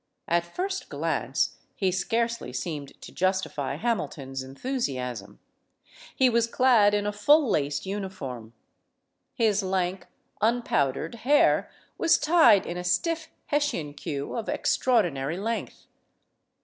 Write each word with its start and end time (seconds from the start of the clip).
At 0.27 0.43
first 0.55 0.89
glance, 0.89 1.57
he 1.75 1.91
scarcely 1.91 2.51
seemed 2.51 2.99
to 3.03 3.11
justify 3.11 3.75
Hamilton's 3.75 4.41
enthusiasm. 4.41 5.37
He 6.15 6.27
was 6.27 6.47
clad 6.47 6.95
in 6.95 7.05
a 7.05 7.11
full 7.11 7.47
laced 7.47 7.85
uniform. 7.85 8.53
His 9.35 9.61
lank, 9.61 10.07
unpowdered 10.41 11.13
hair 11.21 11.69
was 11.99 12.17
tied 12.17 12.65
in 12.65 12.77
a 12.77 12.83
stiff 12.83 13.27
Hessian 13.45 13.93
queue 13.93 14.35
of 14.35 14.49
extraordinary 14.49 15.37
length. 15.37 15.85